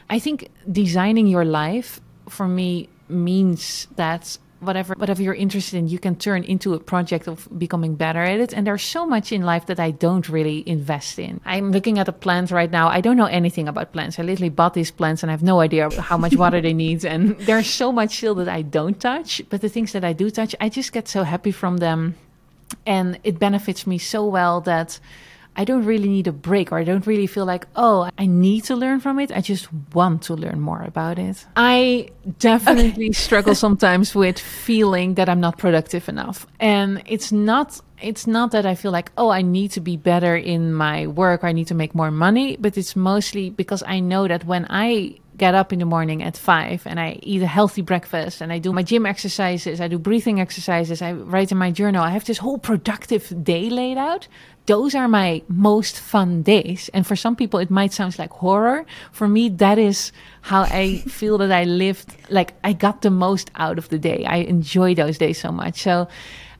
[0.10, 6.00] I think designing your life for me means that whatever whatever you're interested in you
[6.00, 8.54] can turn into a project of becoming better at it.
[8.54, 11.40] And there's so much in life that i don't really invest in.
[11.46, 12.88] I'm looking at the plants right now.
[12.88, 14.20] I don't know anything about plants.
[14.20, 17.04] I literally bought these plants and i have no idea how much water they need.
[17.14, 19.42] And there's so much still that i don't touch.
[19.50, 22.16] But the things that i do touch i just get so happy from them.
[22.86, 25.00] And it benefits me so well that
[25.56, 28.64] I don't really need a break or I don't really feel like, oh, I need
[28.66, 29.32] to learn from it.
[29.32, 31.46] I just want to learn more about it.
[31.56, 33.12] I definitely okay.
[33.12, 36.48] struggle sometimes with feeling that I'm not productive enough.
[36.60, 40.36] And it's not it's not that I feel like, oh, I need to be better
[40.36, 44.02] in my work or I need to make more money, but it's mostly because I
[44.02, 47.48] know that when I get up in the morning at five and I eat a
[47.48, 51.58] healthy breakfast and I do my gym exercises, I do breathing exercises, I write in
[51.58, 52.04] my journal.
[52.04, 54.28] I have this whole productive day laid out.
[54.66, 56.90] Those are my most fun days.
[56.94, 58.86] And for some people, it might sound like horror.
[59.12, 63.52] For me, that is how I feel that I lived, like I got the most
[63.56, 64.26] out of the day.
[64.26, 65.82] I enjoy those days so much.
[65.82, 66.08] So,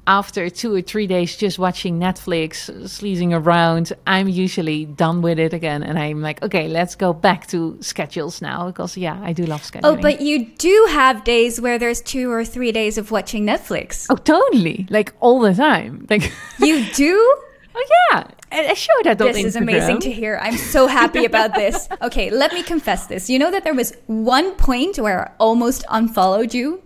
[0.06, 5.54] after two or three days just watching Netflix, sleazing around, I'm usually done with it
[5.54, 5.82] again.
[5.82, 8.68] And I'm like, okay, let's go back to schedules now.
[8.68, 9.82] Because, yeah, I do love oh, scheduling.
[9.86, 14.08] Oh, but you do have days where there's two or three days of watching Netflix.
[14.10, 14.88] Oh, totally.
[14.90, 16.06] Like all the time.
[16.10, 17.38] Like, you do?
[17.76, 18.24] Oh, yeah.
[18.52, 20.38] I, showed on This is amazing to hear.
[20.42, 21.88] I'm so happy about this.
[22.02, 23.30] Okay, let me confess this.
[23.30, 26.82] You know that there was one point where I almost unfollowed you?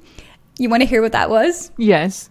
[0.57, 1.71] You want to hear what that was?
[1.77, 2.29] Yes.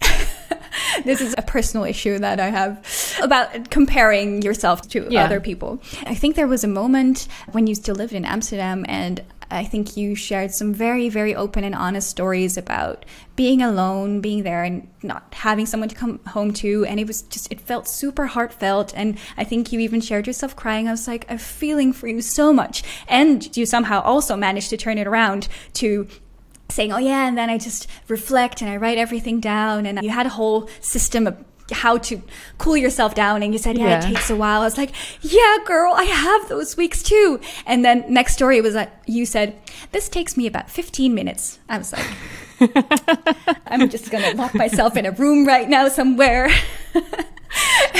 [1.04, 2.84] this is a personal issue that I have
[3.22, 5.24] about comparing yourself to Yeah.
[5.24, 5.80] other people.
[6.06, 9.96] I think there was a moment when you still lived in Amsterdam and I think
[9.96, 13.04] you shared some very, very open and honest stories about
[13.36, 16.84] being alone, being there and not having someone to come home to.
[16.84, 18.92] And it was just, it felt super heartfelt.
[18.96, 20.88] And I think you even shared yourself crying.
[20.88, 22.82] I was like, I'm feeling for you so much.
[23.08, 26.08] And you somehow also managed to turn it around to
[26.70, 29.86] saying, "Oh yeah," and then I just reflect and I write everything down.
[29.86, 31.36] And you had a whole system of
[31.74, 32.22] how to
[32.58, 33.42] cool yourself down.
[33.42, 36.48] And you said, "Yeah, it takes a while." I was like, "Yeah, girl, I have
[36.48, 39.54] those weeks too." And then next story was that you said,
[39.92, 42.06] "This takes me about 15 minutes." I was like,
[43.66, 46.48] "I'm just gonna lock myself in a room right now somewhere."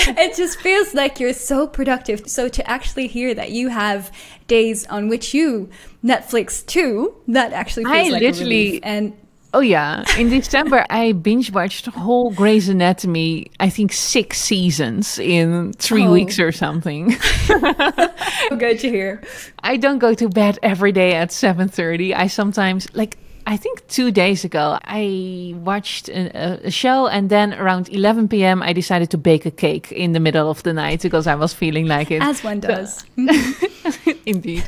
[0.07, 2.27] it just feels like you're so productive.
[2.29, 4.11] So to actually hear that you have
[4.47, 5.69] days on which you
[6.03, 9.13] Netflix too, that actually feels I like literally- and
[9.55, 13.47] Oh yeah, in December I binge watched whole Grey's Anatomy.
[13.57, 16.11] I think six seasons in three Oh.
[16.11, 17.11] weeks or something.
[17.47, 19.23] so oh, good to hear.
[19.63, 22.13] I don't go to bed every day at seven thirty.
[22.13, 23.17] I sometimes like.
[23.47, 28.63] I think two days ago I watched a, a show, and then around 11 p.m.
[28.63, 31.53] I decided to bake a cake in the middle of the night because I was
[31.53, 32.23] feeling like it.
[32.23, 33.05] As one does.
[34.25, 34.63] Indeed.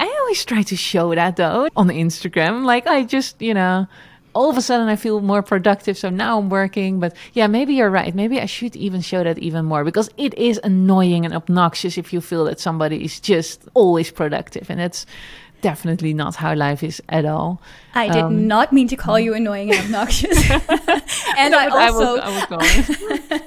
[0.00, 2.64] I always try to show that though on Instagram.
[2.64, 3.86] Like I just, you know,
[4.34, 5.96] all of a sudden I feel more productive.
[5.98, 7.00] So now I'm working.
[7.00, 8.14] But yeah, maybe you're right.
[8.14, 12.12] Maybe I should even show that even more because it is annoying and obnoxious if
[12.12, 14.70] you feel that somebody is just always productive.
[14.70, 15.06] And that's
[15.60, 17.60] definitely not how life is at all.
[17.94, 20.50] I did Um, not mean to call you annoying and obnoxious.
[20.50, 22.46] and I But I also was, I was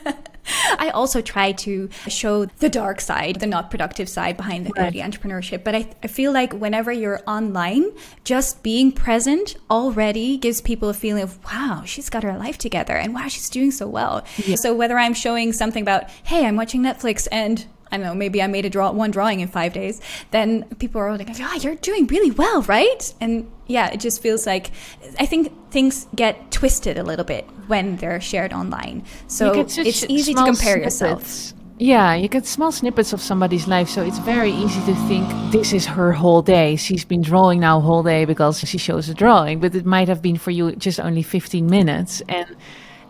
[0.04, 0.14] going.
[0.80, 4.94] I also try to show the dark side, the not productive side behind the, Right.
[4.94, 5.64] entrepreneurship.
[5.64, 7.86] But I, I feel like whenever you're online,
[8.24, 12.94] just being present already gives people a feeling of, wow, she's got her life together
[12.96, 14.24] and wow, she's doing so well.
[14.38, 14.56] Yeah.
[14.56, 18.42] So whether I'm showing something about, hey, I'm watching Netflix and I don't know, maybe
[18.42, 21.76] I made a draw one drawing in five days, then people are like, ah, you're
[21.76, 23.14] doing really well, right?
[23.22, 24.72] And yeah, it just feels like
[25.20, 29.04] I think things get twisted a little bit when they're shared online.
[29.28, 31.54] So You get such it's easy to compare yourself.
[31.78, 35.74] Yeah, you get small snippets of somebody's life, so it's very easy to think this
[35.74, 36.78] is her whole day.
[36.78, 40.22] She's been drawing now whole day because she shows a drawing, but it might have
[40.22, 42.22] been for you just only 15 minutes.
[42.30, 42.56] And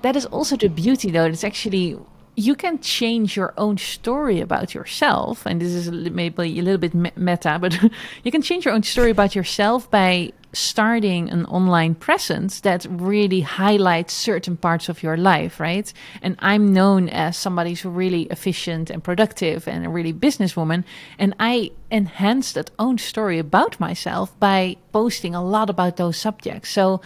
[0.02, 1.26] that is also the beauty, though.
[1.26, 1.96] It's actually
[2.36, 6.94] you can change your own story about yourself, and this is maybe a little bit
[7.18, 7.78] meta, but
[8.24, 13.42] you can change your own story about yourself by starting an online presence that really
[13.42, 15.92] highlights certain parts of your life, right?
[16.22, 20.84] And I'm known as somebody who's really efficient and productive and a really businesswoman.
[21.20, 26.70] And I enhance that own story about myself by posting a lot about those subjects.
[26.70, 27.02] So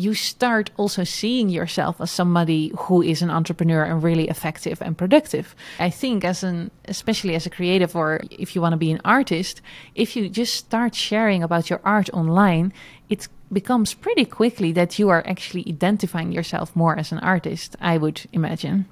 [0.00, 4.96] you start also seeing yourself as somebody who is an entrepreneur and really effective and
[4.96, 5.54] productive.
[5.78, 9.02] I think as an especially as a creative or if you want to be an
[9.04, 9.60] artist,
[9.94, 12.72] if you just start sharing about your art online,
[13.10, 17.98] it becomes pretty quickly that you are actually identifying yourself more as an artist, I
[17.98, 18.86] would imagine.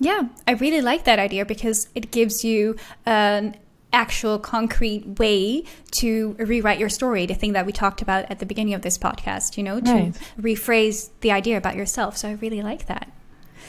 [0.00, 3.56] Yeah, I really like that idea because it gives you an
[3.94, 8.46] actual concrete way to rewrite your story, the thing that we talked about at the
[8.46, 10.14] beginning of this podcast, you know, to Right.
[10.38, 12.16] rephrase the idea about yourself.
[12.18, 13.10] So I really like that.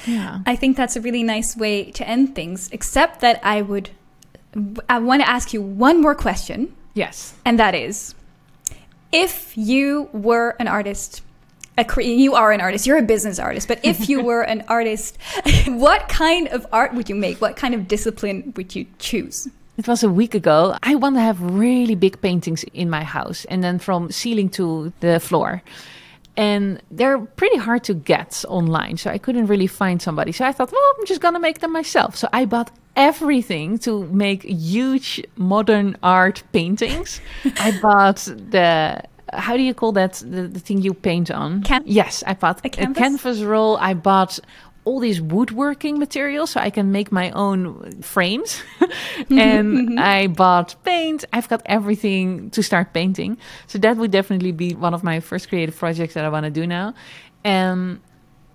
[0.06, 0.40] Yeah.
[0.46, 3.90] I think that's a really nice way to end things, except that I would
[4.90, 7.34] I want to ask you one more question, Yes.
[7.44, 8.16] and that is
[9.12, 11.22] if you were an artist
[11.78, 14.64] a cre- you are an artist you're a business artist but if you were an
[14.70, 15.18] artist
[15.68, 19.88] what kind of art would you make what kind of discipline would you choose It
[19.88, 20.78] was a week ago.
[20.84, 24.94] I want to have really big paintings in my house and then from ceiling to
[25.02, 25.62] the floor.
[26.38, 28.98] And they're pretty hard to get online.
[28.98, 30.32] So I couldn't really find somebody.
[30.32, 32.16] So I thought, well, I'm just going to make them myself.
[32.16, 37.22] So I bought everything to make huge modern art paintings.
[37.60, 38.18] I bought
[38.52, 39.02] the
[39.34, 42.64] how do you call that the, the thing you paint on Can- yes i bought
[42.64, 42.98] A a, canvas?
[42.98, 44.40] canvas roll i bought
[44.86, 50.00] all these woodworking materials so i can make my own frames mm-hmm, and mm-hmm.
[50.00, 54.94] i bought paint i've got everything to start painting so that would definitely be one
[54.94, 56.94] of my first creative projects that i want to do now
[57.44, 58.00] and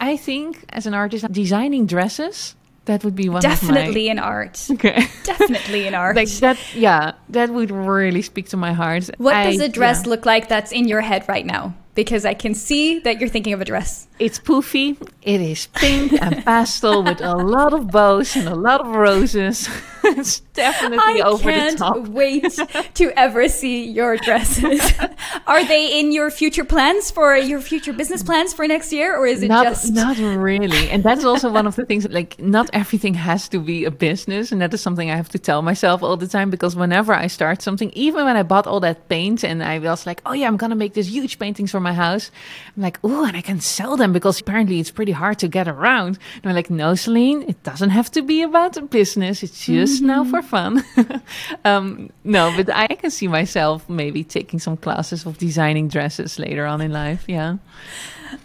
[0.00, 2.54] i think as an artist designing dresses
[2.86, 4.66] that would be one Definitely an art.
[4.70, 6.16] okay Definitely an art.
[6.16, 10.02] like that yeah that would really speak to my heart what I- does a dress
[10.04, 10.10] yeah.
[10.10, 11.74] look like that's in your head right now?
[11.94, 14.06] Because I can see that you're thinking of a dress.
[14.18, 14.96] It's poofy.
[15.22, 19.68] It is pink and pastel with a lot of bows and a lot of roses.
[20.18, 22.08] it's definitely I over can't the top.
[22.08, 22.58] wait
[22.94, 24.80] to ever see your dresses.
[25.46, 29.26] Are they in your future plans for your future business plans for next year, or
[29.26, 30.90] is it Not, just not really.
[30.90, 34.52] And that's also one of the things like not everything has to be a business.
[34.52, 37.26] And that is something I have to tell myself all the time because whenever I
[37.26, 40.46] start something, even when I bought all that paint and I was like, oh yeah,
[40.46, 42.30] I'm going to make this huge paintings for my house.
[42.76, 45.68] I'm like, oh, and I can sell them because apparently it's pretty hard to get
[45.68, 46.18] around.
[46.42, 49.42] And I'm like, no, Celine, it doesn't have to be about a business.
[49.42, 50.82] It's just now for fun.
[51.64, 56.66] um, no, but I can see myself maybe taking some classes of designing dresses later
[56.66, 57.24] on in life.
[57.28, 57.56] Yeah.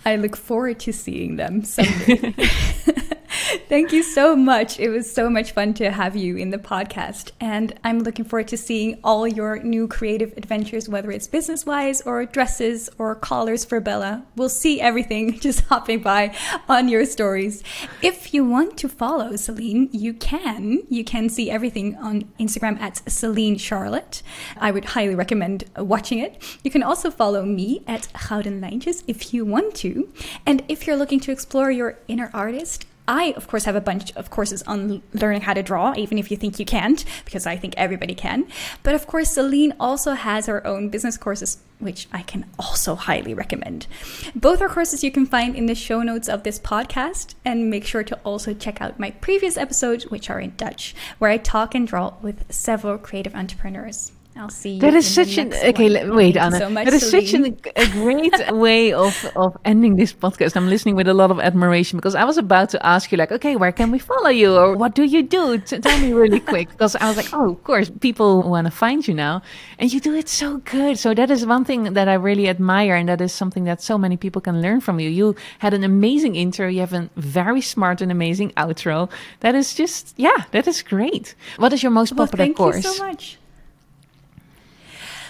[0.06, 2.34] I look forward to seeing them someday.
[3.70, 4.80] Thank you so much.
[4.80, 7.32] It was so much fun to have you in the podcast.
[7.40, 12.02] And I'm looking forward to seeing all your new creative adventures, whether it's business wise
[12.02, 14.26] or dresses or collars for Bella.
[14.36, 16.36] We'll see everything just hopping by
[16.70, 17.64] on your stories.
[18.02, 20.84] If you want to follow Celine, you can.
[20.90, 24.22] You can see everything on Instagram at Celine Charlotte.
[24.58, 26.42] I would highly recommend watching it.
[26.64, 30.12] You can also follow me at Gouden Lijntjes if you want to.
[30.46, 34.16] And if you're looking to explore your inner artist, I, of course, have a bunch
[34.16, 37.56] of courses on learning how to draw, even if you think you can't, because I
[37.56, 38.48] think everybody can.
[38.84, 43.34] But of course, Celine also has her own business courses, which I can also highly
[43.34, 43.88] recommend.
[44.36, 47.36] Both are courses you can find in the show notes of this podcast.
[47.44, 51.32] And make sure to also check out my previous episodes, which are in Dutch, where
[51.32, 54.12] I talk and draw with several creative entrepreneurs.
[54.38, 54.82] I'll see you.
[54.82, 55.84] That is such an okay.
[55.90, 56.10] one.
[56.10, 56.60] le- Wait, Thank Anne.
[56.60, 60.58] so that is such an, a great way of of ending this podcast.
[60.58, 63.32] I'm listening with a lot of admiration because I was about to ask you, like,
[63.32, 65.58] okay, where can we follow you, or what do you do?
[65.60, 69.08] Tell me really quick, because I was like, oh, of course, people want to find
[69.08, 69.42] you now,
[69.80, 71.00] and you do it so good.
[71.00, 73.98] So that is one thing that I really admire, and that is something that so
[73.98, 75.10] many people can learn from you.
[75.10, 76.68] You had an amazing intro.
[76.68, 79.10] You have a very smart and amazing outro.
[79.40, 81.36] That is just, yeah, that is great.
[81.56, 82.76] What is your most Well, popular thank course?
[82.76, 83.38] you so much.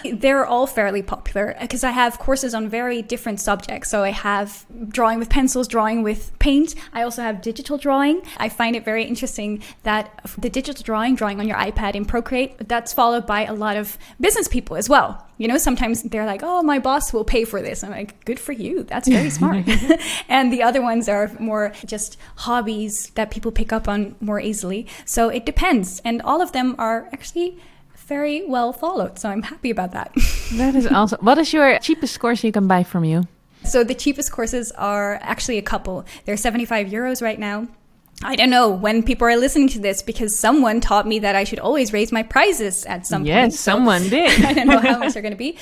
[0.04, 3.90] They're all fairly popular because I have courses on very different subjects.
[3.90, 6.74] So I have drawing with pencils, drawing with paint.
[6.92, 8.22] I also have digital drawing.
[8.38, 12.68] I find it very interesting that the digital drawing, drawing on your iPad in Procreate,
[12.68, 15.26] that's followed by a lot of business people as well.
[15.38, 17.84] You know, sometimes they're like, oh, my boss will pay for this.
[17.84, 18.84] I'm like, good for you.
[18.84, 19.66] That's very smart.
[20.28, 24.86] and the other ones are more just hobbies that people pick up on more easily.
[25.04, 26.00] So it depends.
[26.04, 27.58] And all of them are actually
[28.06, 29.18] very well followed.
[29.18, 30.12] So I'm happy about that.
[30.54, 31.18] That is awesome.
[31.22, 33.24] What is your cheapest course you can buy from you?
[33.64, 36.06] so the cheapest courses are actually a couple.
[36.24, 37.66] They're 75 euros right now.
[38.22, 41.44] I don't know when people are listening to this because someone taught me that I
[41.44, 43.28] should always raise my prices at some point.
[43.28, 44.42] Yes, So someone did.
[44.42, 45.58] I don't know how much they're going to be.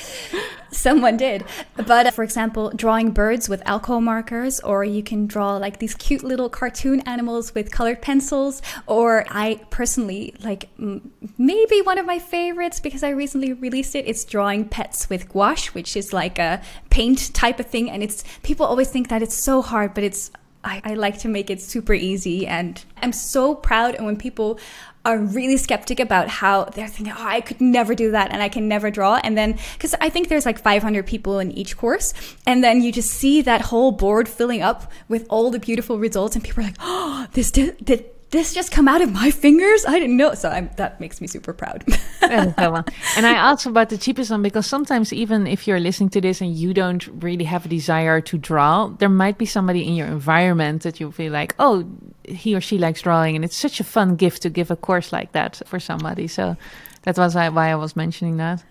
[0.71, 1.45] Someone did.
[1.77, 5.95] But uh, for example, drawing birds with alcohol markers, or you can draw like these
[5.97, 8.63] cute little cartoon animals with colored pencils.
[8.87, 14.07] Or I personally like m- maybe one of my favorites because I recently released it.
[14.07, 17.91] It's drawing pets with gouache, which is like a paint type of thing.
[17.91, 20.31] And it's people always think that it's so hard, but it's
[20.65, 24.59] I, I like to make it super easy and I'm so proud and when people
[25.05, 28.49] are really skeptic about how they're thinking, oh, I could never do that and I
[28.49, 29.21] can never draw.
[29.23, 32.15] And then, because I think there's like 500 people in each course.
[32.47, 36.37] And then you just see that whole board filling up with all the beautiful results.
[36.37, 39.85] And people are like, oh, this did, did this just come out of my fingers?
[39.87, 40.35] I didn't know.
[40.35, 41.85] So I'm, that makes me super proud.
[42.21, 42.75] That is so fun.
[42.77, 42.83] Uh,
[43.19, 46.41] and I asked about the cheapest one because sometimes even if you're listening to this
[46.41, 50.07] and you don't really have a desire to draw, there might be somebody in your
[50.07, 51.85] environment that you feel like, oh,
[52.25, 55.13] he or she likes drawing, and it's such a fun gift to give a course
[55.13, 56.27] like that for somebody.
[56.27, 56.57] So
[57.03, 58.65] that was why I was mentioning that.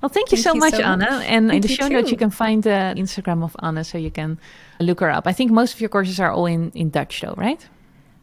[0.00, 1.00] Well, thank you Thank so you much, so Anne.
[1.00, 1.24] much.
[1.26, 4.38] And in the show notes, you can find the Instagram of Anne, so you can
[4.78, 5.26] look her up.
[5.26, 7.68] I think most of your courses are all in in Dutch, though, right?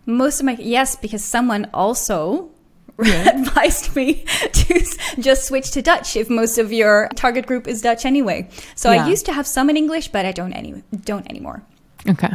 [0.08, 2.50] Most of my yes, because someone also
[2.98, 4.84] advised me to
[5.20, 8.50] just switch to Dutch if most of your target group is Dutch anyway.
[8.74, 9.06] So Yeah.
[9.06, 11.62] I used to have some in English, but I don't any don't anymore.
[12.10, 12.34] Okay.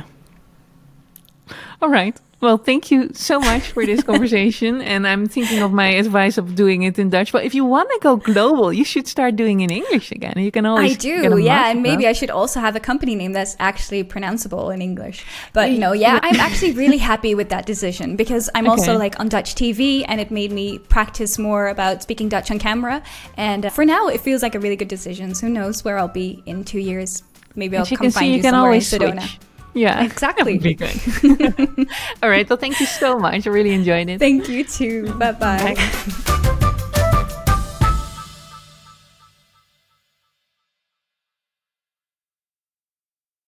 [1.80, 2.16] All right.
[2.42, 4.82] Well, thank you so much for this conversation.
[4.92, 7.30] and I'm thinking of my advice of doing it in Dutch.
[7.30, 10.34] But if you want to go global, you should start doing it in English again.
[10.36, 10.96] You can always.
[10.96, 11.70] I do, yeah.
[11.70, 15.24] And maybe I should also have a company name that's actually pronounceable in English.
[15.52, 18.72] But no, yeah, I'm actually really happy with that decision because I'm okay.
[18.72, 22.58] also like on Dutch TV and it made me practice more about speaking Dutch on
[22.58, 23.04] camera.
[23.36, 25.36] And uh, for now, it feels like a really good decision.
[25.36, 27.22] So who knows where I'll be in two years?
[27.54, 29.20] Maybe I'll come find you, you somewhere in Sedona.
[29.20, 29.38] Switch.
[29.74, 30.58] Yeah, exactly.
[30.58, 31.00] Be good.
[32.22, 32.48] All right.
[32.48, 33.46] Well, thank you so much.
[33.46, 34.18] I really enjoyed it.
[34.18, 35.12] Thank you too.
[35.14, 35.74] Bye-bye.
[35.74, 36.38] bye bye